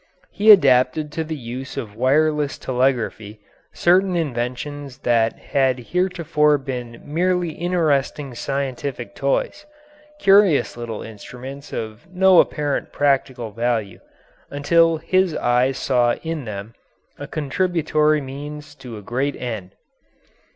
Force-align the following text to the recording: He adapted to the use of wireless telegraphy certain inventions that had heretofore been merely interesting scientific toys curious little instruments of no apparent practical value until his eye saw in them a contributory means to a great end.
He 0.31 0.49
adapted 0.49 1.11
to 1.11 1.23
the 1.23 1.35
use 1.35 1.77
of 1.77 1.95
wireless 1.95 2.57
telegraphy 2.57 3.39
certain 3.71 4.15
inventions 4.15 4.97
that 5.05 5.37
had 5.37 5.77
heretofore 5.77 6.57
been 6.57 6.99
merely 7.05 7.49
interesting 7.51 8.33
scientific 8.33 9.13
toys 9.13 9.67
curious 10.17 10.75
little 10.75 11.03
instruments 11.03 11.71
of 11.71 12.07
no 12.11 12.39
apparent 12.39 12.91
practical 12.91 13.51
value 13.51 13.99
until 14.49 14.97
his 14.97 15.35
eye 15.35 15.71
saw 15.71 16.13
in 16.23 16.45
them 16.45 16.73
a 17.19 17.27
contributory 17.27 18.21
means 18.21 18.73
to 18.73 18.97
a 18.97 19.03
great 19.03 19.35
end. 19.35 19.75